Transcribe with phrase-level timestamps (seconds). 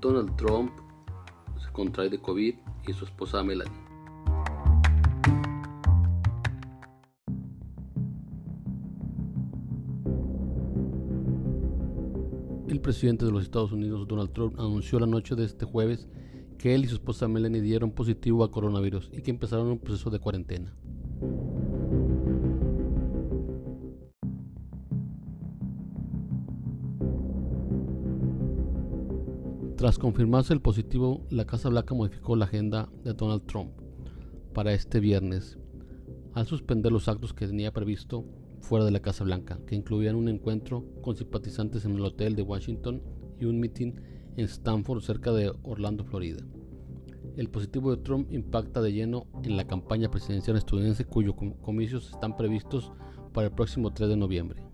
[0.00, 0.70] Donald Trump
[1.60, 2.54] se contrae de COVID
[2.86, 3.72] y su esposa Melanie.
[12.68, 16.06] El presidente de los Estados Unidos, Donald Trump, anunció la noche de este jueves
[16.58, 20.10] que él y su esposa Melanie dieron positivo a coronavirus y que empezaron un proceso
[20.10, 20.74] de cuarentena.
[29.78, 33.70] Tras confirmarse el positivo, la Casa Blanca modificó la agenda de Donald Trump
[34.52, 35.56] para este viernes
[36.34, 38.24] al suspender los actos que tenía previsto
[38.60, 42.42] fuera de la Casa Blanca, que incluían un encuentro con simpatizantes en el hotel de
[42.42, 43.00] Washington
[43.38, 44.00] y un mitin
[44.36, 46.44] en Stanford, cerca de Orlando, Florida.
[47.36, 52.36] El positivo de Trump impacta de lleno en la campaña presidencial estadounidense cuyos comicios están
[52.36, 52.90] previstos
[53.32, 54.67] para el próximo 3 de noviembre.